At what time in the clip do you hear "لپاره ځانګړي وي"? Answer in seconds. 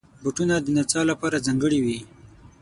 1.11-1.99